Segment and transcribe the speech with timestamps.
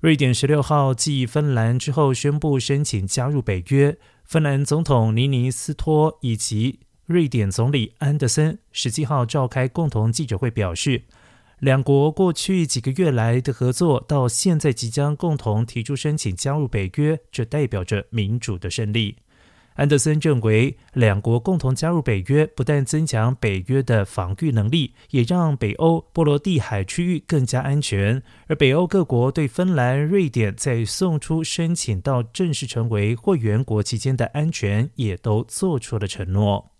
[0.00, 3.96] 瑞典十六号继芬兰之后宣布申请加入北约。
[4.24, 11.04] 芬兰总统尼尼斯托以及瑞典总理安德森十七号召开共同记者会，表示，
[11.60, 19.16] 两国过去几个月来的合作，到现在即将共同提出申请加入北约，这代表着民主的胜利。
[19.76, 28.22] 安德森认为，两国共同加入北约，不但增强北约的防御能力，也让北欧波罗的海区域更加安全。
[28.46, 36.75] 而北欧各国对芬兰、瑞典在送出申请到正式成为会员国期间的安全，也都做出了承诺。